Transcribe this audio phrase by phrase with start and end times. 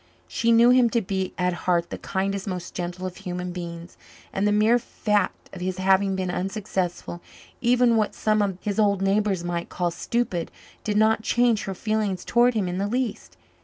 [0.27, 3.97] She knew him to be at heart the kindest, most gentle of human beings,
[4.33, 7.21] and the mere fact of his having been unsuccessful,
[7.61, 10.49] even what some of his old neighbours might call stupid,
[10.83, 13.37] did not change her feelings toward him in the least.